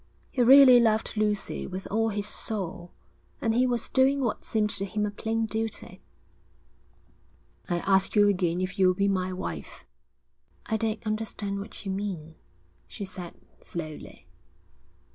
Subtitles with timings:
[0.31, 2.91] He really loved Lucy with all his soul,
[3.39, 6.01] and he was doing what seemed to him a plain duty.
[7.69, 9.85] 'I ask you again if you'll be my wife.'
[10.65, 12.33] 'I don't understand what you mean,'
[12.87, 14.25] she said slowly.